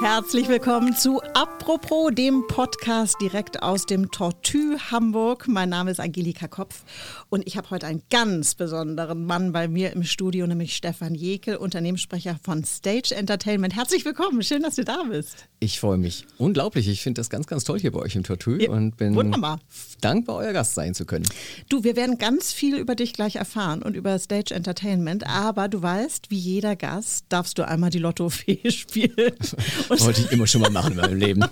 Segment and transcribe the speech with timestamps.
[0.00, 1.20] Herzlich willkommen zu
[1.60, 5.46] Apropos, dem Podcast direkt aus dem Tortue Hamburg.
[5.46, 6.84] Mein Name ist Angelika Kopf
[7.28, 11.56] und ich habe heute einen ganz besonderen Mann bei mir im Studio, nämlich Stefan Jekel,
[11.56, 13.76] Unternehmenssprecher von Stage Entertainment.
[13.76, 15.48] Herzlich willkommen, schön, dass du da bist.
[15.60, 16.88] Ich freue mich unglaublich.
[16.88, 19.60] Ich finde das ganz, ganz toll hier bei euch im Tortue ja, und bin wunderbar.
[20.00, 21.26] dankbar, euer Gast sein zu können.
[21.68, 25.82] Du, wir werden ganz viel über dich gleich erfahren und über Stage Entertainment, aber du
[25.82, 29.34] weißt, wie jeder Gast darfst du einmal die Lottofee spielen.
[29.90, 31.49] Wollte ich immer schon mal machen in meinem Leben.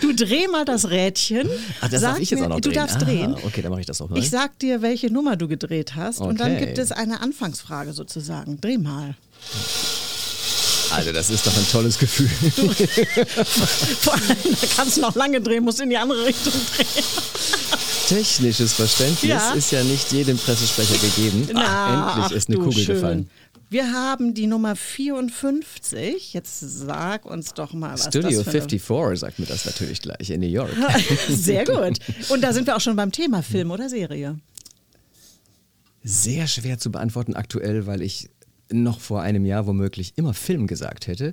[0.00, 1.48] Du dreh mal das Rädchen.
[1.80, 2.72] Ach, das darf ich jetzt auch noch drehen.
[2.72, 3.34] Du darfst ah, drehen.
[3.44, 4.18] Okay, dann mache ich das auch mal.
[4.18, 6.28] Ich sag dir, welche Nummer du gedreht hast okay.
[6.28, 8.60] und dann gibt es eine Anfangsfrage sozusagen.
[8.60, 9.16] Dreh mal.
[10.92, 12.28] Also das ist doch ein tolles Gefühl.
[14.00, 17.04] Vor allem, da kannst du noch lange drehen, musst in die andere Richtung drehen.
[18.08, 19.52] Technisches Verständnis ja.
[19.52, 21.48] ist ja nicht jedem Pressesprecher gegeben.
[21.52, 22.94] Na, ach, endlich ist eine Kugel schön.
[22.96, 23.30] gefallen.
[23.70, 26.34] Wir haben die Nummer 54.
[26.34, 30.28] Jetzt sag uns doch mal, was Studio das für 54 sagt mir das natürlich gleich
[30.30, 30.72] in New York.
[31.28, 32.00] Sehr gut.
[32.30, 34.40] Und da sind wir auch schon beim Thema Film oder Serie.
[36.02, 38.28] Sehr schwer zu beantworten aktuell, weil ich
[38.72, 41.32] noch vor einem Jahr womöglich immer Film gesagt hätte.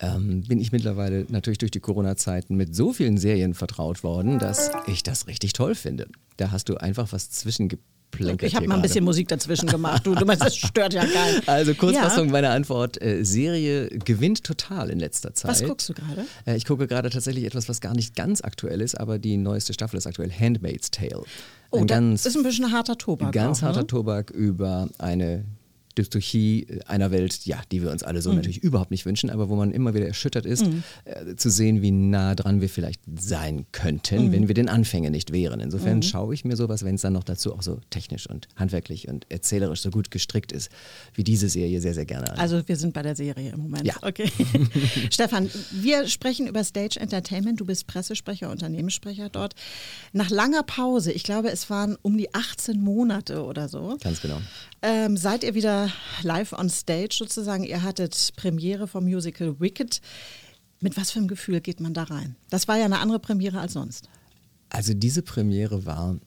[0.00, 4.72] Ähm, bin ich mittlerweile natürlich durch die Corona-Zeiten mit so vielen Serien vertraut worden, dass
[4.88, 6.08] ich das richtig toll finde.
[6.38, 7.97] Da hast du einfach was zwischengepackt
[8.40, 10.06] ich habe mal ein bisschen Musik dazwischen gemacht.
[10.06, 11.42] Du, du meinst, das stört ja geil.
[11.46, 12.32] Also Kurzfassung ja.
[12.32, 13.00] meiner Antwort.
[13.00, 15.50] Äh, Serie gewinnt total in letzter Zeit.
[15.50, 16.24] Was guckst du gerade?
[16.46, 19.72] Äh, ich gucke gerade tatsächlich etwas, was gar nicht ganz aktuell ist, aber die neueste
[19.72, 21.22] Staffel ist aktuell Handmaid's Tale.
[21.70, 23.32] Oh, ein das ist ein bisschen harter Tobak.
[23.32, 23.86] Ganz auch, harter ne?
[23.86, 25.44] Tobak über eine
[25.98, 28.36] Dystopie einer Welt, ja, die wir uns alle so mhm.
[28.36, 30.82] natürlich überhaupt nicht wünschen, aber wo man immer wieder erschüttert ist, mhm.
[31.04, 34.32] äh, zu sehen, wie nah dran wir vielleicht sein könnten, mhm.
[34.32, 35.60] wenn wir den Anfängen nicht wären.
[35.60, 36.02] Insofern mhm.
[36.02, 39.26] schaue ich mir sowas, wenn es dann noch dazu auch so technisch und handwerklich und
[39.30, 40.70] erzählerisch so gut gestrickt ist,
[41.14, 42.38] wie diese Serie sehr, sehr gerne an.
[42.38, 43.84] Also wir sind bei der Serie im Moment.
[43.84, 43.94] Ja.
[44.02, 44.30] Okay.
[45.10, 47.60] Stefan, wir sprechen über Stage Entertainment.
[47.60, 49.54] Du bist Pressesprecher, Unternehmenssprecher dort.
[50.12, 53.96] Nach langer Pause, ich glaube, es waren um die 18 Monate oder so.
[54.00, 54.40] Ganz genau.
[54.82, 55.87] Ähm, seid ihr wieder
[56.22, 57.64] live on stage sozusagen?
[57.64, 60.00] Ihr hattet Premiere vom Musical Wicked.
[60.80, 62.36] Mit was für einem Gefühl geht man da rein?
[62.50, 64.08] Das war ja eine andere Premiere als sonst.
[64.70, 66.18] Also diese Premiere war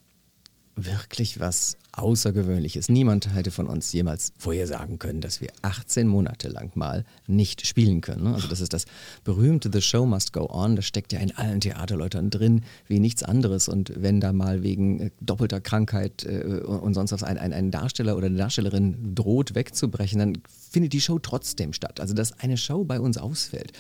[0.75, 2.87] wirklich was Außergewöhnliches.
[2.87, 7.99] Niemand hätte von uns jemals vorhersagen können, dass wir 18 Monate lang mal nicht spielen
[7.99, 8.23] können.
[8.23, 8.33] Ne?
[8.33, 8.85] Also das ist das
[9.23, 10.77] berühmte The Show Must Go On.
[10.77, 13.67] Das steckt ja in allen Theaterleutern drin wie nichts anderes.
[13.67, 17.71] Und wenn da mal wegen äh, doppelter Krankheit äh, und sonst was ein, ein, ein
[17.71, 20.37] Darsteller oder eine Darstellerin droht wegzubrechen, dann
[20.71, 21.99] findet die Show trotzdem statt.
[21.99, 23.73] Also dass eine Show bei uns ausfällt.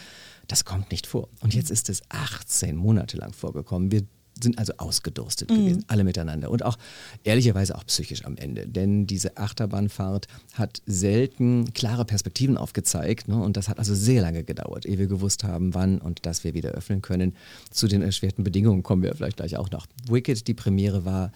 [0.47, 1.29] Das kommt nicht vor.
[1.39, 3.91] Und jetzt ist es 18 Monate lang vorgekommen.
[3.91, 4.03] Wir
[4.43, 5.55] sind also ausgedurstet mhm.
[5.55, 6.49] gewesen, alle miteinander.
[6.51, 6.77] Und auch
[7.23, 8.67] ehrlicherweise auch psychisch am Ende.
[8.67, 13.27] Denn diese Achterbahnfahrt hat selten klare Perspektiven aufgezeigt.
[13.27, 13.41] Ne?
[13.41, 16.53] Und das hat also sehr lange gedauert, ehe wir gewusst haben, wann und dass wir
[16.53, 17.35] wieder öffnen können.
[17.69, 19.87] Zu den erschwerten Bedingungen kommen wir vielleicht gleich auch noch.
[20.09, 21.31] Wicked, die Premiere war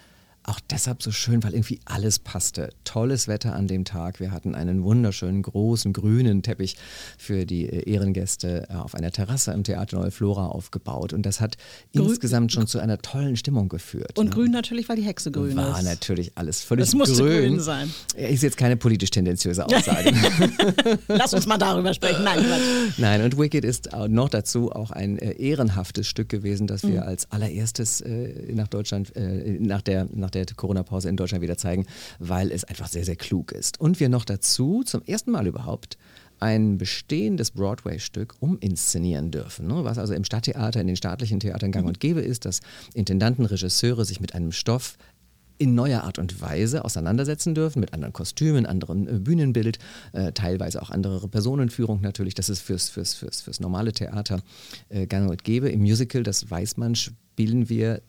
[0.48, 2.70] auch deshalb so schön, weil irgendwie alles passte.
[2.84, 4.20] Tolles Wetter an dem Tag.
[4.20, 6.78] Wir hatten einen wunderschönen großen grünen Teppich
[7.18, 11.14] für die äh, Ehrengäste äh, auf einer Terrasse im Theater Neue Flora aufgebaut.
[11.14, 11.58] Und das hat
[11.94, 12.10] grün.
[12.10, 14.18] insgesamt schon zu einer tollen Stimmung geführt.
[14.20, 14.32] Und ne?
[14.32, 15.74] grün natürlich, weil die Hexe grün War ist.
[15.76, 17.00] War natürlich alles völlig grün.
[17.00, 17.54] Das musste grün.
[17.54, 17.94] grün sein.
[18.16, 20.14] Ist jetzt keine politisch tendenziöse Aussage.
[21.08, 22.24] Lass uns mal darüber sprechen.
[22.24, 23.00] Nein, Quatsch.
[23.00, 27.08] Nein, und Wicked ist noch dazu auch ein äh, ehrenhaftes Stück gewesen, das wir mhm.
[27.08, 28.04] als allererstes
[28.54, 31.86] nach Deutschland, nach der, nach der Corona-Pause in Deutschland wieder zeigen,
[32.20, 33.80] weil es einfach sehr, sehr klug ist.
[33.80, 35.98] Und wir noch dazu zum ersten Mal überhaupt
[36.40, 39.68] ein bestehendes Broadway-Stück uminszenieren dürfen.
[39.68, 39.84] Ne?
[39.84, 42.60] Was also im Stadttheater, in den staatlichen Theatern gang und gäbe ist, dass
[42.94, 44.98] Intendanten, Regisseure sich mit einem Stoff
[45.58, 49.80] in neuer Art und Weise auseinandersetzen dürfen, mit anderen Kostümen, anderem äh, Bühnenbild,
[50.12, 52.34] äh, teilweise auch andere Personenführung natürlich.
[52.34, 54.42] Das ist fürs, fürs, fürs, fürs normale Theater
[54.90, 55.70] äh, gang und gäbe.
[55.70, 58.02] Im Musical, das weiß man, spielen wir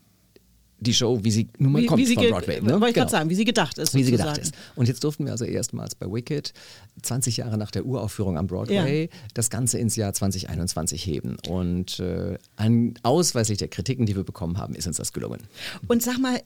[0.79, 2.61] die Show, wie sie nun mal wie, kommt wie von Broadway.
[2.61, 2.73] Ne?
[2.73, 3.07] Wollte ich genau.
[3.07, 3.93] sagen, wie sie gedacht ist.
[3.95, 4.53] Wie sie gedacht ist.
[4.75, 6.53] Und jetzt durften wir also erstmals bei Wicked,
[7.01, 9.19] 20 Jahre nach der Uraufführung am Broadway, ja.
[9.33, 11.37] das Ganze ins Jahr 2021 heben.
[11.49, 15.41] Und äh, an, ausweislich der Kritiken, die wir bekommen haben, ist uns das gelungen.
[15.87, 16.39] Und sag mal,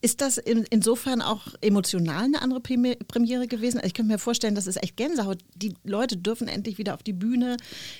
[0.00, 3.78] ist das in, insofern auch emotional eine andere Premiere gewesen?
[3.78, 5.38] Also ich könnte mir vorstellen, das ist echt Gänsehaut.
[5.54, 7.56] Die Leute dürfen endlich wieder auf die Bühne,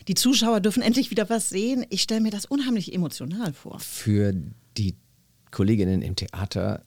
[0.09, 1.87] die Zuschauer dürfen endlich wieder was sehen.
[1.91, 3.79] Ich stelle mir das unheimlich emotional vor.
[3.79, 4.35] Für
[4.77, 4.95] die
[5.51, 6.83] Kolleginnen im Theater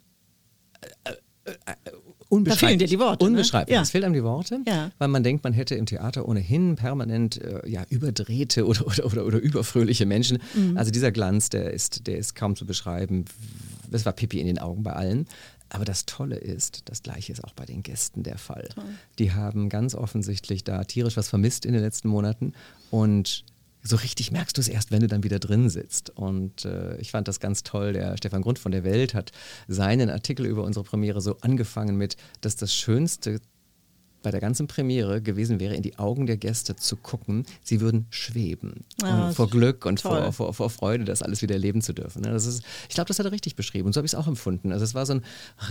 [0.82, 1.12] äh,
[1.46, 1.92] äh, äh
[2.30, 2.60] unbeschreiblich.
[2.60, 3.26] Da fehlen dir die Worte.
[3.26, 3.30] Ne?
[3.32, 3.74] Unbeschreiblich.
[3.74, 3.76] Ne?
[3.76, 3.82] Ja.
[3.82, 4.92] Es fehlen einem die Worte, ja.
[4.98, 9.26] weil man denkt, man hätte im Theater ohnehin permanent äh, ja, überdrehte oder, oder, oder,
[9.26, 10.40] oder überfröhliche Menschen.
[10.54, 10.78] Mhm.
[10.78, 13.26] Also dieser Glanz, der ist, der ist kaum zu beschreiben.
[13.92, 15.28] Es war Pipi in den Augen bei allen.
[15.70, 18.70] Aber das Tolle ist, das Gleiche ist auch bei den Gästen der Fall.
[18.76, 18.84] Toll.
[19.18, 22.54] Die haben ganz offensichtlich da tierisch was vermisst in den letzten Monaten
[22.92, 23.44] und
[23.84, 26.10] so richtig merkst du es erst, wenn du dann wieder drin sitzt.
[26.10, 27.94] Und äh, ich fand das ganz toll.
[27.94, 29.32] Der Stefan Grund von der Welt hat
[29.68, 33.42] seinen Artikel über unsere Premiere so angefangen mit, dass das schönste
[34.24, 38.08] bei der ganzen Premiere gewesen wäre, in die Augen der Gäste zu gucken, sie würden
[38.10, 38.86] schweben.
[39.04, 42.22] Ah, vor Glück und vor, vor, vor Freude, das alles wieder erleben zu dürfen.
[42.24, 42.32] ne?
[42.32, 43.86] Das ist, ich glaube, das hat er richtig beschrieben.
[43.88, 44.72] Und so habe ich es auch empfunden.
[44.72, 45.24] Also es war so ein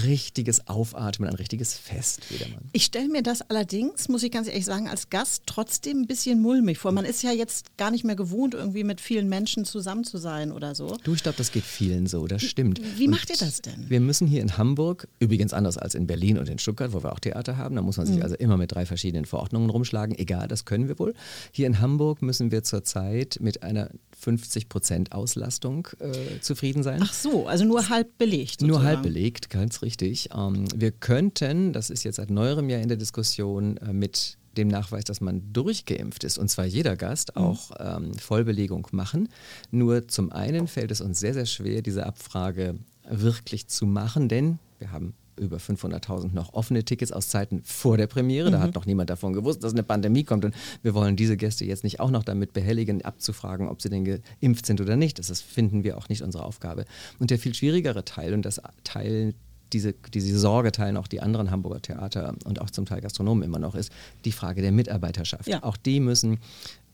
[0.04, 2.60] richtiges Aufatmen, ein richtiges Fest wieder mal.
[2.72, 6.40] Ich stelle mir das allerdings, muss ich ganz ehrlich sagen, als Gast trotzdem ein bisschen
[6.40, 6.92] mulmig vor.
[6.92, 10.52] Man ist ja jetzt gar nicht mehr gewohnt, irgendwie mit vielen Menschen zusammen zu sein
[10.52, 10.96] oder so.
[11.04, 12.80] Du, ich glaube, das geht vielen so, das stimmt.
[12.98, 13.88] Wie Und macht ihr das denn?
[13.88, 17.12] Wir müssen hier in Hamburg, übrigens anders als in Berlin und in Stuttgart, wo wir
[17.12, 18.22] auch Theater haben, da muss man sich Mhm.
[18.22, 20.18] also immer mit drei verschiedenen Verordnungen rumschlagen.
[20.18, 21.14] Egal, das können wir wohl.
[21.52, 23.90] Hier in Hamburg müssen wir zurzeit mit einer
[24.22, 27.00] 50% Auslastung äh, zufrieden sein.
[27.02, 28.60] Ach so, also nur halb belegt.
[28.60, 28.86] Nur sozusagen.
[28.86, 30.30] halb belegt, ganz richtig.
[30.36, 34.68] Ähm, wir könnten, das ist jetzt seit neuerem Jahr in der Diskussion, äh, mit dem
[34.68, 39.28] Nachweis, dass man durchgeimpft ist, und zwar jeder Gast, auch ähm, Vollbelegung machen.
[39.70, 42.78] Nur zum einen fällt es uns sehr, sehr schwer, diese Abfrage
[43.08, 48.06] wirklich zu machen, denn wir haben über 500.000 noch offene Tickets aus Zeiten vor der
[48.06, 48.50] Premiere.
[48.50, 50.44] Da hat noch niemand davon gewusst, dass eine Pandemie kommt.
[50.44, 54.04] Und wir wollen diese Gäste jetzt nicht auch noch damit behelligen, abzufragen, ob sie denn
[54.40, 55.18] geimpft sind oder nicht.
[55.18, 56.84] Das finden wir auch nicht unsere Aufgabe.
[57.18, 59.34] Und der viel schwierigere Teil, und das Teil
[59.72, 63.58] diese, diese Sorge teilen auch die anderen Hamburger Theater und auch zum Teil Gastronomen immer
[63.58, 63.90] noch, ist
[64.24, 65.48] die Frage der Mitarbeiterschaft.
[65.48, 65.62] Ja.
[65.62, 66.38] Auch die müssen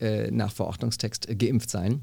[0.01, 2.03] äh, nach Verordnungstext geimpft sein.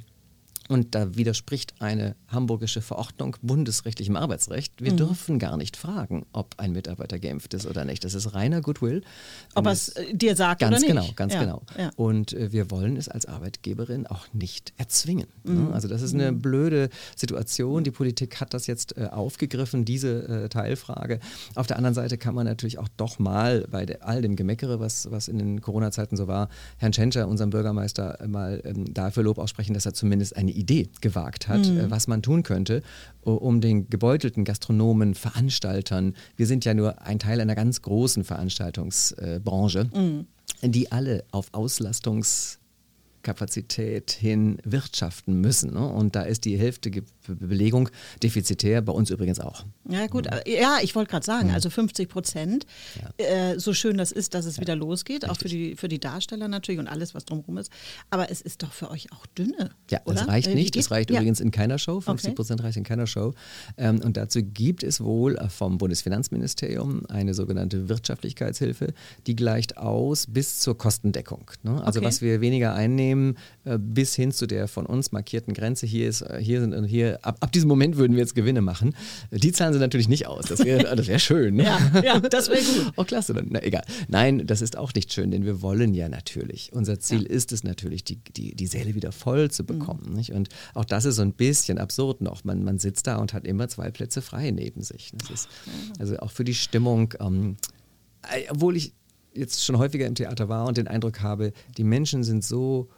[0.67, 4.73] Und da widerspricht eine hamburgische Verordnung bundesrechtlichem Arbeitsrecht.
[4.81, 4.97] Wir Mhm.
[4.97, 8.03] dürfen gar nicht fragen, ob ein Mitarbeiter geimpft ist oder nicht.
[8.03, 9.03] Das ist reiner Goodwill.
[9.53, 10.87] Ob er es äh, dir sagt Ganz oder nicht.
[10.89, 11.39] genau, ganz ja.
[11.41, 11.61] genau.
[11.77, 11.91] Ja.
[11.97, 15.27] Und äh, wir wollen es als Arbeitgeberin auch nicht erzwingen.
[15.43, 15.67] Mhm.
[15.67, 15.73] Ne?
[15.73, 17.83] Also das ist eine blöde Situation.
[17.83, 21.19] Die Politik hat das jetzt äh, aufgegriffen, diese äh, Teilfrage.
[21.53, 24.79] Auf der anderen Seite kann man natürlich auch doch mal bei der, all dem Gemeckere,
[24.79, 29.37] was, was in den Corona-Zeiten so war, Herrn Tschentscher, unserem Bürgermeister, mal ähm, dafür Lob
[29.37, 31.89] aussprechen, dass er zumindest eine Idee gewagt hat, Mhm.
[31.91, 32.81] was man tun könnte,
[33.21, 39.89] um den gebeutelten Gastronomen, Veranstaltern, wir sind ja nur ein Teil einer ganz großen Veranstaltungsbranche,
[39.93, 40.27] Mhm.
[40.63, 41.47] die alle auf
[43.25, 45.73] Auslastungskapazität hin wirtschaften müssen.
[45.73, 45.85] Ne?
[45.87, 46.91] Und da ist die Hälfte
[47.27, 47.89] Belegung
[48.21, 49.65] defizitär, bei uns übrigens auch.
[49.89, 50.27] Ja, gut.
[50.45, 52.65] Ja, ich wollte gerade sagen, also 50 Prozent,
[53.17, 56.47] äh, so schön das ist, dass es wieder losgeht, auch für die, für die Darsteller
[56.47, 57.71] natürlich und alles, was drumherum ist.
[58.09, 59.71] Aber es ist doch für euch auch dünne.
[59.89, 60.15] Ja, oder?
[60.15, 60.75] das reicht Äh, nicht.
[60.75, 61.17] Das reicht ja.
[61.17, 61.99] übrigens in keiner Show.
[62.01, 63.33] 50 Prozent reicht in keiner Show.
[63.77, 68.93] Ähm, und dazu gibt es wohl äh, vom Bundesfinanzministerium eine sogenannte Wirtschaftlichkeitshilfe,
[69.25, 71.49] die gleicht aus bis zur Kostendeckung.
[71.63, 71.83] Ne?
[71.83, 72.07] Also Okay.
[72.07, 73.14] was wir weniger einnehmen,
[73.63, 75.85] äh, bis hin zu der von uns markierten Grenze.
[75.85, 78.61] Hier ist, äh, hier sind, äh, hier ab, ab diesem Moment würden wir jetzt Gewinne
[78.61, 78.95] machen.
[79.31, 80.45] Die zahlen sie natürlich nicht aus.
[80.45, 81.55] Das wäre das wär schön.
[81.55, 81.65] Ne?
[81.95, 82.93] Ja, ja, das wäre gut.
[82.95, 83.83] Oh, klasse, dann, na egal.
[84.07, 86.71] Nein, das ist auch nicht schön, denn wir wollen ja natürlich.
[86.73, 90.13] Unser Ziel ist es natürlich, die, die, die Säle wieder voll zu bekommen.
[90.13, 90.31] Nicht?
[90.31, 92.43] Und auch das ist so ein bisschen absurd noch.
[92.43, 95.11] Man, man sitzt da und hat immer zwei Plätze frei neben sich.
[95.13, 95.49] Das ist
[95.99, 97.57] also auch für die Stimmung, ähm,
[98.23, 98.93] äh, obwohl ich
[99.33, 102.89] jetzt schon häufiger im Theater war und den Eindruck habe, die Menschen sind so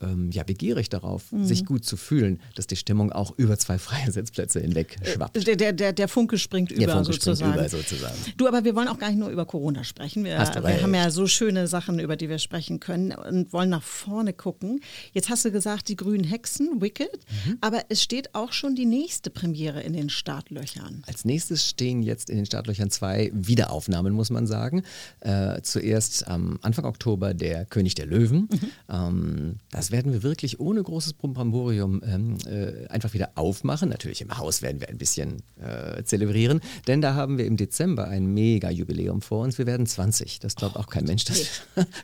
[0.00, 1.44] ähm, ja, begierig darauf, Mhm.
[1.44, 5.46] sich gut zu fühlen, dass die Stimmung auch über zwei freie Sitzplätze hinweg schwappt.
[5.46, 7.54] Der, der, der, der Funke springt über Der Funke springt sozusagen.
[7.54, 8.14] über sozusagen.
[8.36, 10.24] Du, aber wir wollen auch gar nicht nur über Corona sprechen.
[10.24, 13.82] Wir, wir haben ja so schöne Sachen, über die wir sprechen können und wollen nach
[13.82, 14.80] vorne gucken.
[15.12, 17.10] Jetzt hast du gesagt, die grünen Hexen, Wicked,
[17.46, 17.58] Mhm.
[17.60, 21.02] aber es steht auch schon die nächste Premiere in den Startlöchern.
[21.06, 24.82] Als nächstes stehen jetzt in den Startlöchern zwei Wiederaufnahmen, muss man sagen.
[25.20, 28.48] Äh, zuerst am Anfang Oktober der König der Löwen.
[28.88, 33.88] Ähm, das werden wir wirklich ohne großes Bramborium ähm, äh, einfach wieder aufmachen.
[33.88, 38.08] Natürlich im Haus werden wir ein bisschen äh, zelebrieren, denn da haben wir im Dezember
[38.08, 39.58] ein Mega-Jubiläum vor uns.
[39.58, 40.38] Wir werden 20.
[40.40, 41.24] Das glaubt auch kein Mensch.
[41.24, 41.40] Das,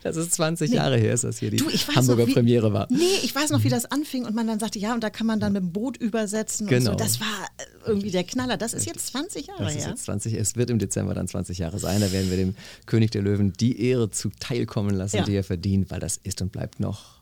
[0.03, 2.87] das ist 20 Jahre her, ist das hier die Du, Hamburger noch, wie, Premiere war.
[2.89, 5.27] Nee, ich weiß noch, wie das anfing und man dann sagte, ja, und da kann
[5.27, 6.91] man dann mit dem Boot übersetzen Genau.
[6.91, 7.03] und so.
[7.05, 7.27] Das war
[7.57, 8.57] äh, irgendwie der Knaller.
[8.57, 9.89] Das ist jetzt 20 Jahre Das ist her.
[9.91, 12.01] jetzt 20, es wird im Dezember dann 20 Jahre sein.
[12.01, 15.23] Da werden wir dem König der Löwen die Ehre zuteilkommen lassen, Ja.
[15.23, 17.16] die er verdient, weil das ist und bleibt noch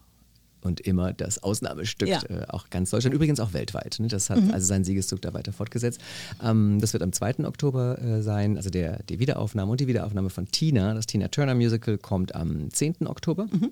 [0.66, 2.20] und immer das Ausnahmestück, Ja.
[2.30, 2.38] Mhm.
[2.38, 3.98] äh, auch ganz Deutschland, übrigens auch weltweit.
[4.00, 4.08] Ne?
[4.08, 6.02] Das hat also seinen Siegeszug da weiter fortgesetzt.
[6.44, 7.46] Ähm, das wird am 2.
[7.46, 10.94] Oktober äh, sein, also der, die Wiederaufnahme und die Wiederaufnahme von Tina.
[10.94, 13.08] Das Tina Turner Musical kommt am 10.
[13.08, 13.48] Oktober.
[13.52, 13.72] Mhm.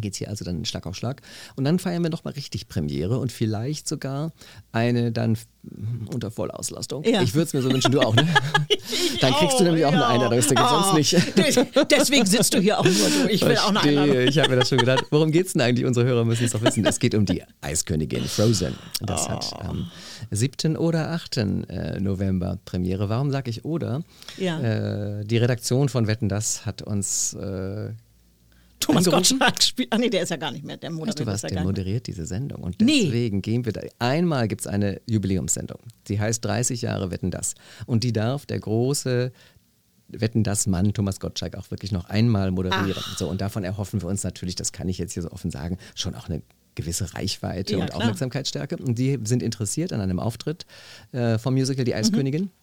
[0.00, 1.22] Geht es hier also dann Schlag auf Schlag.
[1.56, 4.32] Und dann feiern wir nochmal richtig Premiere und vielleicht sogar
[4.72, 5.36] eine dann
[6.12, 7.04] unter Vollauslastung.
[7.04, 7.22] Ja.
[7.22, 8.26] Ich würde es mir so wünschen, du auch, ne?
[9.20, 11.12] dann kriegst du nämlich auch eine Einladungsticket, sonst nicht.
[11.90, 13.28] Deswegen sitzt du hier auch nur du.
[13.30, 14.00] Ich will auch eine Verstehe.
[14.02, 14.28] Einladung.
[14.28, 15.04] Ich habe mir das schon gedacht.
[15.10, 15.86] Worum geht es denn eigentlich?
[15.86, 16.84] Unsere Hörer müssen es doch wissen.
[16.84, 18.74] Es geht um die Eiskönigin Frozen.
[19.00, 19.60] Das hat Oh.
[19.60, 19.90] am
[20.30, 20.76] 7.
[20.76, 21.36] oder 8.
[21.68, 23.08] äh, November Premiere.
[23.08, 24.02] Warum sage ich oder?
[24.38, 24.60] Ja.
[24.60, 27.90] Äh, die Redaktion von Wetten Das hat uns äh,
[28.82, 29.92] Thomas Gottschalk spielt.
[29.92, 30.76] Ah nee, der ist ja gar nicht mehr.
[30.76, 32.62] Der moderiert, weißt du was, ja der moderiert diese Sendung.
[32.62, 33.40] Und deswegen nee.
[33.42, 33.80] gehen wir da.
[33.98, 35.78] Einmal gibt es eine Jubiläumssendung.
[36.08, 37.54] Die heißt 30 Jahre Wetten das.
[37.86, 39.32] Und die darf der große
[40.08, 43.02] Wetten das Mann Thomas Gottschalk auch wirklich noch einmal moderieren.
[43.16, 45.78] So, und davon erhoffen wir uns natürlich, das kann ich jetzt hier so offen sagen,
[45.94, 46.42] schon auch eine
[46.74, 48.00] gewisse Reichweite ja, und klar.
[48.00, 48.76] Aufmerksamkeitsstärke.
[48.76, 50.66] Und die sind interessiert an einem Auftritt
[51.12, 52.42] äh, vom Musical Die Eiskönigin.
[52.42, 52.61] Mhm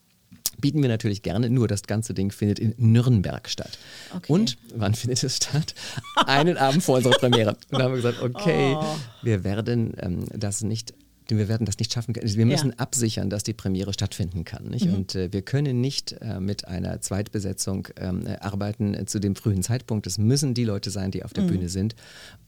[0.59, 3.77] bieten wir natürlich gerne, nur das ganze Ding findet in Nürnberg statt.
[4.15, 4.31] Okay.
[4.31, 5.73] Und wann findet es statt?
[6.15, 7.57] Einen Abend vor unserer Premiere.
[7.69, 8.95] Und da haben wir gesagt, okay, oh.
[9.21, 10.93] wir werden ähm, das nicht
[11.38, 12.33] wir werden das nicht schaffen können.
[12.36, 12.77] Wir müssen ja.
[12.77, 14.65] absichern, dass die Premiere stattfinden kann.
[14.65, 14.93] Mhm.
[14.93, 19.63] Und äh, wir können nicht äh, mit einer Zweitbesetzung ähm, äh, arbeiten zu dem frühen
[19.63, 20.07] Zeitpunkt.
[20.07, 21.48] Es müssen die Leute sein, die auf der mhm.
[21.48, 21.95] Bühne sind.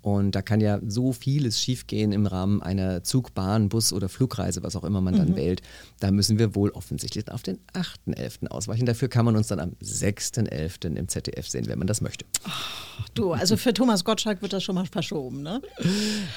[0.01, 4.63] Und da kann ja so vieles schiefgehen im Rahmen einer Zug, Bahn, Bus oder Flugreise,
[4.63, 5.35] was auch immer man dann mhm.
[5.35, 5.61] wählt.
[5.99, 8.47] Da müssen wir wohl offensichtlich auf den 8.11.
[8.47, 8.85] ausweichen.
[8.85, 10.95] Dafür kann man uns dann am 6.11.
[10.95, 12.25] im ZDF sehen, wenn man das möchte.
[12.45, 15.61] Oh, du, also für Thomas Gottschalk wird das schon mal verschoben, ne?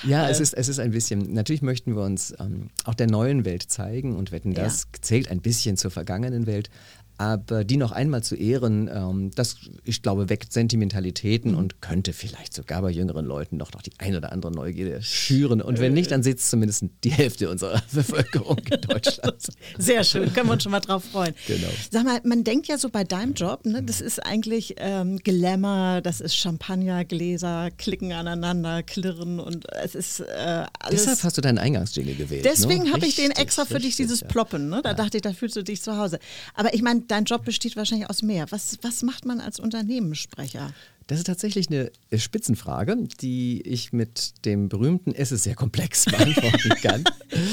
[0.07, 0.31] Ja, äh.
[0.31, 3.62] es, ist, es ist ein bisschen, natürlich möchten wir uns ähm, auch der neuen Welt
[3.62, 5.00] zeigen und wetten, das ja.
[5.03, 6.71] zählt ein bisschen zur vergangenen Welt,
[7.16, 12.52] aber die noch einmal zu ehren, ähm, das, ich glaube, weckt Sentimentalitäten und könnte vielleicht
[12.54, 15.62] sogar bei jüngeren Leuten noch, noch die ein oder andere Neugierde schüren.
[15.62, 19.37] Und wenn nicht, dann sitzt zumindest die Hälfte unserer Bevölkerung in Deutschland.
[19.78, 21.35] Sehr schön, können wir uns schon mal drauf freuen.
[21.47, 21.68] Genau.
[21.90, 26.00] Sag mal, man denkt ja so bei deinem Job, ne, das ist eigentlich ähm, Glamour,
[26.00, 31.02] das ist Champagnergläser, klicken aneinander, klirren und es ist äh, alles.
[31.02, 32.44] Deshalb hast du deinen Eingangsjingle gewählt.
[32.44, 32.92] Deswegen ne?
[32.92, 34.26] habe ich den extra für dich, dieses ja.
[34.26, 34.68] Ploppen.
[34.68, 34.80] Ne?
[34.83, 34.94] Da ja.
[34.94, 36.18] dachte ich, da fühlst du dich zu Hause.
[36.54, 38.47] Aber ich meine, dein Job besteht wahrscheinlich aus mehr.
[38.51, 40.73] Was, was macht man als Unternehmenssprecher?
[41.07, 46.71] Das ist tatsächlich eine Spitzenfrage, die ich mit dem berühmten Es ist sehr komplex beantworten
[46.81, 47.05] kann.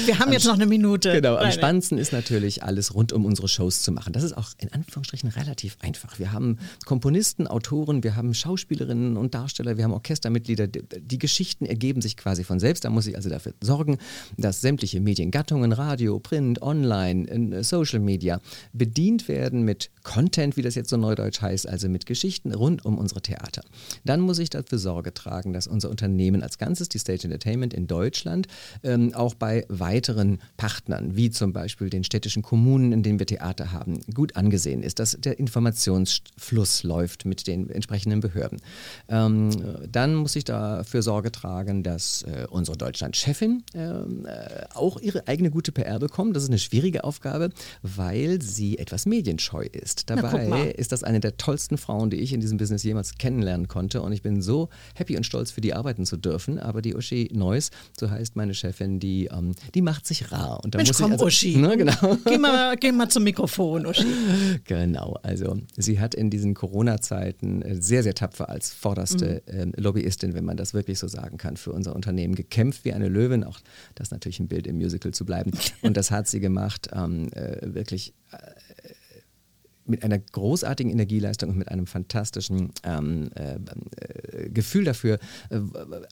[0.06, 1.12] Wir haben am jetzt noch eine Minute.
[1.12, 4.14] Genau, am spannendsten ist natürlich, alles rund um unsere Shows zu machen.
[4.14, 6.18] Das ist auch in Anführungsstrichen relativ einfach.
[6.18, 10.68] Wir haben Komponisten, Autoren, wir haben Schauspielerinnen und Darsteller, wir haben Orchestermitglieder.
[10.68, 12.86] Die Geschichten ergeben sich quasi von selbst.
[12.86, 13.98] Da muss ich also dafür sorgen,
[14.38, 18.40] dass sämtliche Mediengattungen, Radio, Print, Online, Social Media
[18.72, 22.96] bedient werden mit Content, wie das jetzt so neudeutsch heißt, also mit Geschichten rund um
[22.96, 23.41] unsere Theater.
[23.42, 23.62] Theater.
[24.04, 27.86] Dann muss ich dafür Sorge tragen, dass unser Unternehmen als Ganzes, die Stage Entertainment in
[27.86, 28.46] Deutschland,
[28.82, 33.72] ähm, auch bei weiteren Partnern, wie zum Beispiel den städtischen Kommunen, in denen wir Theater
[33.72, 38.60] haben, gut angesehen ist, dass der Informationsfluss läuft mit den entsprechenden Behörden.
[39.08, 39.50] Ähm,
[39.90, 45.50] dann muss ich dafür Sorge tragen, dass äh, unsere Deutschland-Chefin ähm, äh, auch ihre eigene
[45.50, 46.36] gute PR bekommt.
[46.36, 47.50] Das ist eine schwierige Aufgabe,
[47.82, 50.10] weil sie etwas medienscheu ist.
[50.10, 53.66] Dabei ist das eine der tollsten Frauen, die ich in diesem Business jemals kenne kennenlernen
[53.66, 54.02] konnte.
[54.02, 56.58] Und ich bin so happy und stolz, für die arbeiten zu dürfen.
[56.58, 60.62] Aber die Uschi Neuss, so heißt meine Chefin, die, ähm, die macht sich rar.
[60.62, 61.56] Und da Mensch, muss komm, also, Uschi.
[61.56, 62.18] Ne, genau.
[62.24, 64.06] Geh, mal, geh mal zum Mikrofon, Uschi.
[64.64, 69.74] Genau, also sie hat in diesen Corona-Zeiten äh, sehr, sehr tapfer als vorderste mhm.
[69.74, 73.08] äh, Lobbyistin, wenn man das wirklich so sagen kann, für unser Unternehmen gekämpft wie eine
[73.08, 73.44] Löwin.
[73.44, 73.60] Auch
[73.94, 75.52] das ist natürlich ein Bild im Musical zu bleiben.
[75.82, 78.36] Und das hat sie gemacht, ähm, äh, wirklich äh,
[79.84, 85.18] mit einer großartigen Energieleistung und mit einem fantastischen ähm, äh, äh, Gefühl dafür,
[85.50, 85.60] äh,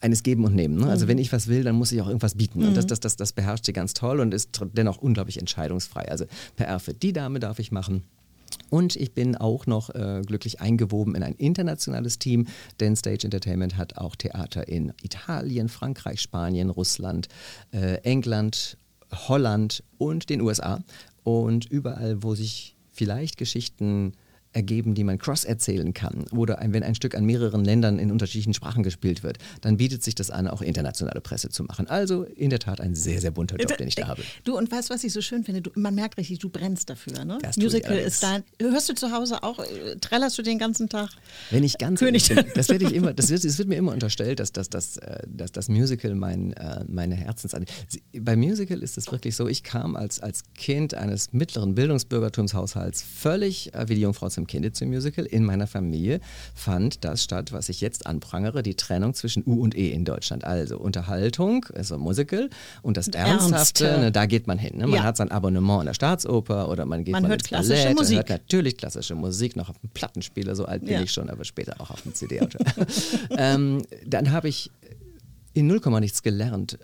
[0.01, 0.77] eines Geben und Nehmen.
[0.77, 0.87] Ne?
[0.87, 1.11] Also mhm.
[1.11, 2.61] wenn ich was will, dann muss ich auch irgendwas bieten.
[2.61, 2.69] Mhm.
[2.69, 6.11] Und das, das, das, das beherrscht sie ganz toll und ist dennoch unglaublich entscheidungsfrei.
[6.11, 8.03] Also PR für die Dame darf ich machen.
[8.69, 12.47] Und ich bin auch noch äh, glücklich eingewoben in ein internationales Team,
[12.79, 17.29] denn Stage Entertainment hat auch Theater in Italien, Frankreich, Spanien, Russland,
[17.73, 18.77] äh, England,
[19.13, 20.83] Holland und den USA.
[21.23, 24.13] Und überall, wo sich vielleicht Geschichten
[24.53, 26.25] ergeben, die man cross erzählen kann.
[26.33, 30.15] Oder wenn ein Stück an mehreren Ländern in unterschiedlichen Sprachen gespielt wird, dann bietet sich
[30.15, 31.87] das an, auch internationale Presse zu machen.
[31.89, 34.23] Also in der Tat ein sehr, sehr bunter Job, den ich da habe.
[34.45, 35.63] Du, und weißt, was ich so schön finde?
[35.63, 37.25] Du, man merkt richtig, du brennst dafür.
[37.25, 37.39] Ne?
[37.57, 38.43] Musical ist dein.
[38.61, 41.11] Hörst du zu Hause auch, äh, trällerst du den ganzen Tag?
[41.51, 43.93] Wenn ich ganz König bin, das werde ich immer, das wird, das wird mir immer
[43.93, 47.67] unterstellt, dass, dass, dass, äh, dass das Musical mein, äh, meine Herzensan.
[48.19, 53.71] Bei Musical ist es wirklich so, ich kam als, als Kind eines mittleren Bildungsbürgertumshaushalts völlig
[53.87, 56.21] wie die Jungfrau zum zum Kinderzu Musical in meiner Familie
[56.55, 60.45] fand das statt, was ich jetzt anprangere, die Trennung zwischen U und E in Deutschland.
[60.45, 62.49] Also Unterhaltung, also Musical
[62.83, 64.79] und das Ernsthafte, Ernst, ne, da geht man hin.
[64.79, 64.87] Ne?
[64.87, 65.03] Man ja.
[65.03, 68.17] hat sein Abonnement in der Staatsoper oder man geht man mal hört klassische Ballett, Musik.
[68.17, 71.03] hört natürlich klassische Musik, noch auf dem Plattenspieler, so alt bin ja.
[71.03, 72.59] ich schon, aber später auch auf dem CD-Auto.
[73.37, 74.71] ähm, dann habe ich
[75.53, 76.79] in 0, nichts gelernt,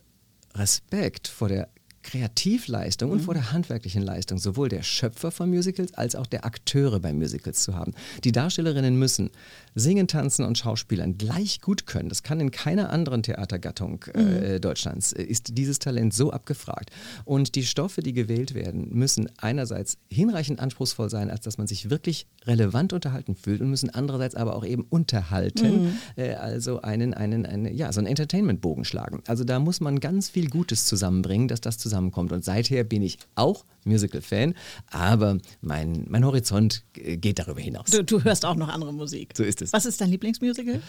[0.55, 1.69] Respekt vor der
[2.07, 7.01] Kreativleistung und vor der handwerklichen Leistung sowohl der Schöpfer von Musicals als auch der Akteure
[7.01, 7.95] bei Musicals zu haben.
[8.23, 9.31] Die Darstellerinnen müssen
[9.75, 12.09] singen, tanzen und Schauspielern gleich gut können.
[12.09, 15.13] Das kann in keiner anderen Theatergattung äh, Deutschlands.
[15.13, 16.91] Äh, Ist dieses Talent so abgefragt.
[17.25, 21.91] Und die Stoffe, die gewählt werden, müssen einerseits hinreichend anspruchsvoll sein, als dass man sich
[21.91, 27.45] wirklich relevant unterhalten fühlt und müssen andererseits aber auch eben unterhalten, äh, also einen, einen,
[27.45, 29.23] eine, ja, so einen Entertainment-Bogen schlagen.
[29.27, 32.33] Also da muss man ganz viel Gutes zusammenbringen, dass das zusammenkommt.
[32.33, 34.55] Und seither bin ich auch Musical-Fan,
[34.91, 37.91] aber mein, mein Horizont äh, geht darüber hinaus.
[37.91, 39.33] Du, du hörst auch noch andere Musik.
[39.37, 39.73] So ist es.
[39.73, 40.83] Was ist dein Lieblingsmusical?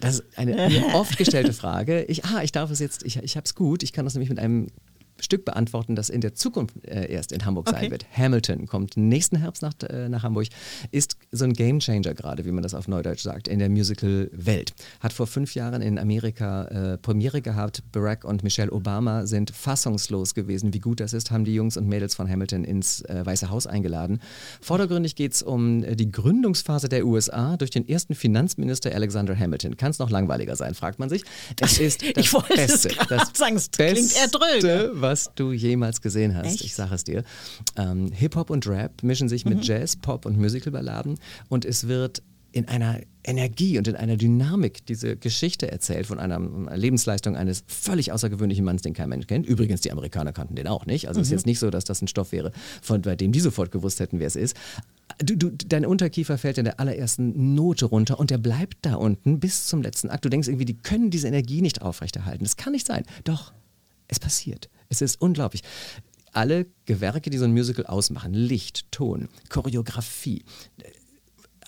[0.00, 2.04] Das ist eine mir oft gestellte Frage.
[2.04, 3.82] Ich, ah, ich darf es jetzt, ich, ich habe es gut.
[3.82, 4.68] Ich kann das nämlich mit einem
[5.22, 7.82] Stück beantworten, das in der Zukunft äh, erst in Hamburg Okay.
[7.82, 8.06] sein wird.
[8.16, 10.48] Hamilton kommt nächsten Herbst nach, äh, nach Hamburg,
[10.90, 14.72] ist so ein Gamechanger gerade, wie man das auf Neudeutsch sagt, in der Musical-Welt.
[15.00, 17.82] Hat vor fünf Jahren in Amerika äh, Premiere gehabt.
[17.92, 21.86] Barack und Michelle Obama sind fassungslos gewesen, wie gut das ist, haben die Jungs und
[21.86, 24.20] Mädels von Hamilton ins äh, Weiße Haus eingeladen.
[24.60, 29.76] Vordergründig geht es um äh, die Gründungsphase der USA durch den ersten Finanzminister Alexander Hamilton.
[29.76, 31.22] Kann es noch langweiliger sein, fragt man sich.
[31.60, 33.94] Es ist das Ich wollte es Beste, gerade das sagen, es klingt.
[33.96, 36.46] Beste, was du jemals gesehen hast.
[36.46, 36.64] Echt?
[36.64, 37.24] Ich sage es dir.
[37.76, 39.54] Ähm, Hip-Hop und Rap mischen sich Mhm.
[39.56, 44.84] mit Jazz, Pop und Musicalballaden und es wird in einer Energie und in einer Dynamik
[44.86, 46.40] diese Geschichte erzählt von einer,
[46.76, 49.46] Lebensleistung eines völlig außergewöhnlichen Manns, den kein Mensch kennt.
[49.46, 51.06] Übrigens, die Amerikaner kannten den auch nicht.
[51.06, 52.50] Also es ist jetzt nicht so, dass das ein Stoff wäre,
[52.82, 54.56] von bei dem die sofort gewusst hätten, wer es ist.
[55.22, 59.38] Du, du, dein Unterkiefer fällt in der allerersten Note runter und der bleibt da unten
[59.38, 60.24] bis zum letzten Akt.
[60.24, 62.42] Du denkst irgendwie, die können diese Energie nicht aufrechterhalten.
[62.44, 63.04] Das kann nicht sein.
[63.22, 63.52] Doch,
[64.08, 64.68] es passiert.
[64.90, 65.62] Es ist unglaublich.
[66.32, 70.44] Alle Gewerke, die so ein Musical ausmachen, Licht, Ton, Choreografie,
[70.78, 70.90] äh,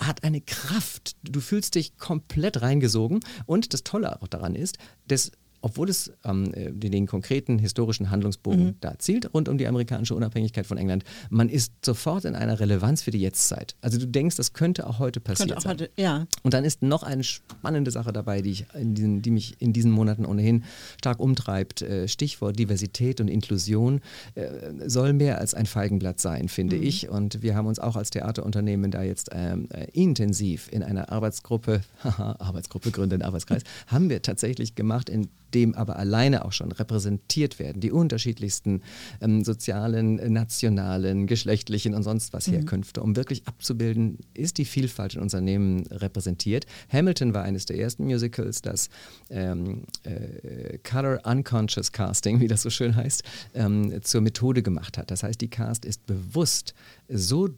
[0.05, 1.17] hat eine Kraft.
[1.23, 3.21] Du fühlst dich komplett reingesogen.
[3.47, 8.77] Und das Tolle auch daran ist, dass obwohl es ähm, äh, den, konkreten historischen Handlungsbogen
[8.81, 13.03] da zielt, rund um die amerikanische Unabhängigkeit von England, man ist sofort in einer Relevanz
[13.03, 13.77] für die Jetztzeit.
[13.81, 15.51] Also du denkst, das könnte auch heute passieren.
[15.51, 16.27] Könnte auch heute, ja.
[16.43, 19.73] Und dann ist noch eine spannende Sache dabei, die, ich in diesen, die mich in
[19.73, 20.65] diesen Monaten ohnehin
[20.99, 21.83] stark umtreibt.
[21.83, 24.01] Äh, Stichwort Diversität und Inklusion
[24.35, 24.49] äh,
[24.87, 27.09] soll mehr als ein Feigenblatt sein, finde ich.
[27.09, 31.83] Und wir haben uns auch als Theaterunternehmen da jetzt ähm, äh, intensiv in einer Arbeitsgruppe,
[32.03, 37.59] haha, Arbeitsgruppe gründen, Arbeitskreis, haben wir tatsächlich gemacht, in dem aber alleine auch schon repräsentiert
[37.59, 38.83] werden, die unterschiedlichsten
[39.21, 45.21] ähm, sozialen, nationalen, geschlechtlichen und sonst was Herkünfte, um wirklich abzubilden, ist die Vielfalt in
[45.21, 46.67] Unternehmen repräsentiert.
[46.91, 48.89] Hamilton war eines der ersten Musicals, das
[49.31, 53.23] ähm, äh, Color Unconscious Casting, wie das so schön heißt,
[53.55, 55.11] ähm, zur Methode gemacht hat.
[55.11, 56.75] Das heißt, die Cast ist bewusst
[57.09, 57.49] so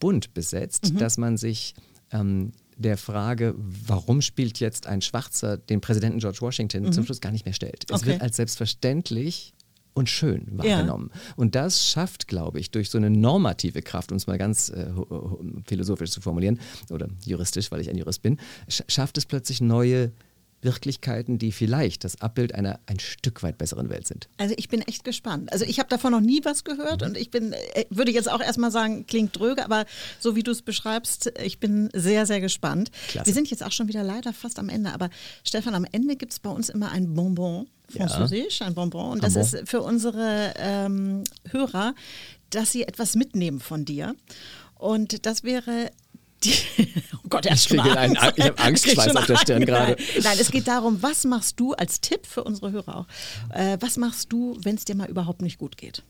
[0.00, 1.74] bunt besetzt, dass man sich
[2.12, 7.32] ähm, der Frage, warum spielt jetzt ein Schwarzer den Präsidenten George Washington, zum Schluss gar
[7.32, 7.84] nicht mehr stellt.
[7.90, 8.06] Es Okay.
[8.12, 9.54] wird als selbstverständlich
[9.94, 11.10] und schön wahrgenommen.
[11.36, 14.86] Und das schafft, glaube ich, durch so eine normative Kraft, um es mal ganz äh,
[15.66, 16.58] philosophisch zu formulieren,
[16.90, 20.10] oder juristisch, weil ich ein Jurist bin, sch schafft es plötzlich neue
[20.64, 24.28] Wirklichkeiten, die vielleicht das Abbild einer ein Stück weit besseren Welt sind.
[24.38, 25.52] Also ich bin echt gespannt.
[25.52, 28.40] Also ich habe davon noch nie was gehört und ich bin, äh, würde jetzt auch
[28.40, 29.84] erstmal sagen, klingt dröge, aber
[30.18, 32.90] so wie du es beschreibst, ich bin sehr, sehr gespannt.
[33.08, 33.26] Klasse.
[33.26, 35.10] Wir sind jetzt auch schon wieder leider fast am Ende, aber
[35.46, 38.08] Stefan, am Ende gibt es bei uns immer ein Bonbon, Ja.
[38.08, 39.12] französisch, ein Bonbon.
[39.12, 39.60] Und das Bonbon.
[39.60, 41.94] ist für unsere ähm, Hörer,
[42.50, 44.14] dass sie etwas mitnehmen von dir.
[44.76, 45.90] Und das wäre
[46.44, 46.54] die,
[47.24, 49.68] oh Gott, er Ich kriege einen- ich hab Angstschweiß auf der Stirn Angst.
[49.68, 49.96] gerade.
[50.14, 53.06] Nein, nein, es geht darum, was machst du als Tipp für unsere Hörer auch?
[53.54, 56.02] Äh, was machst du, wenn es dir mal überhaupt nicht gut geht?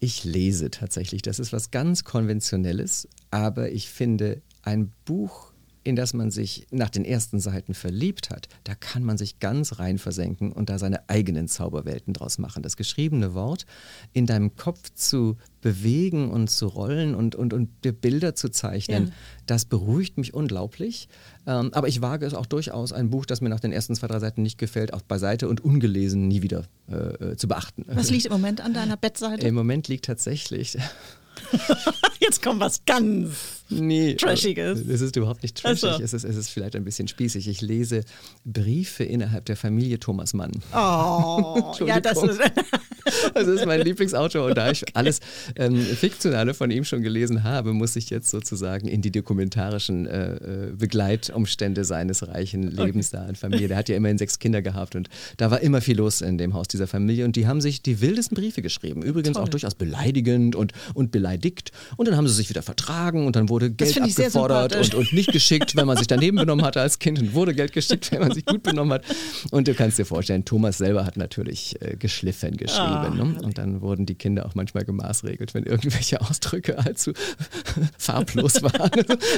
[0.00, 1.22] Ich lese tatsächlich.
[1.22, 5.51] Das ist was ganz Konventionelles, aber ich finde, ein Buch,
[5.84, 9.78] in das man sich nach den ersten Seiten verliebt hat, da kann man sich ganz
[9.78, 12.62] rein versenken und da seine eigenen Zauberwelten draus machen.
[12.62, 13.66] Das geschriebene Wort
[14.12, 19.06] in deinem Kopf zu bewegen und zu rollen und, und, und dir Bilder zu zeichnen,
[19.08, 19.12] Ja.
[19.46, 21.08] das beruhigt mich unglaublich.
[21.46, 24.06] Ähm, aber ich wage es auch durchaus, ein Buch, das mir nach den ersten zwei,
[24.08, 27.84] drei Seiten nicht gefällt, auch beiseite und ungelesen nie wieder äh, äh, zu beachten.
[27.88, 29.46] Was liegt im Moment an deiner Bettseite?
[29.46, 30.76] Im Moment liegt tatsächlich.
[32.20, 33.61] Jetzt kommt was ganz.
[33.80, 34.80] Nee, Trashiges.
[34.80, 35.80] Es ist überhaupt nicht trashig.
[35.80, 36.02] so.
[36.02, 37.48] Es, ist, es ist vielleicht ein bisschen spießig.
[37.48, 38.04] Ich lese
[38.44, 40.52] Briefe innerhalb der Familie Thomas Mann.
[40.74, 42.40] Oh, ja, das ist.
[43.34, 45.20] Das ist mein Lieblingsautor und da ich alles
[45.56, 50.34] ähm, Fiktionale von ihm schon gelesen habe, muss ich jetzt sozusagen in die dokumentarischen äh,
[50.34, 53.68] äh, Begleitumstände seines reichen Lebens da in Familie.
[53.68, 56.54] Der hat ja immerhin sechs Kinder gehabt und da war immer viel los in dem
[56.54, 59.02] Haus dieser Familie und die haben sich die wildesten Briefe geschrieben.
[59.02, 59.44] Übrigens Toll.
[59.44, 63.48] auch durchaus beleidigend und, und beleidigt und dann haben sie sich wieder vertragen und dann
[63.48, 66.98] wurde wurde Geld abgefordert und, und nicht geschickt, wenn man sich daneben benommen hatte als
[66.98, 69.04] Kind und wurde Geld geschickt, wenn man sich gut benommen hat.
[69.50, 73.20] Und du kannst dir vorstellen, Thomas selber hat natürlich äh, geschliffen geschrieben.
[73.20, 73.42] Oh, ne?
[73.42, 77.12] Und dann wurden die Kinder auch manchmal gemaßregelt, wenn irgendwelche Ausdrücke allzu
[77.98, 78.90] farblos waren.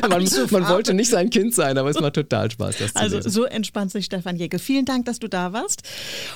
[0.08, 3.16] man, man wollte nicht sein Kind sein, aber es war total Spaß, das also, zu
[3.16, 3.30] lesen.
[3.30, 4.58] so entspannt sich Stefan Jäger.
[4.58, 5.82] Vielen Dank, dass du da warst.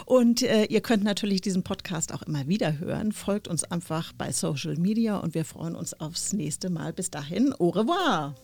[0.05, 3.13] Und äh, ihr könnt natürlich diesen Podcast auch immer wieder hören.
[3.13, 6.93] Folgt uns einfach bei Social Media und wir freuen uns aufs nächste Mal.
[6.93, 8.35] Bis dahin, au revoir.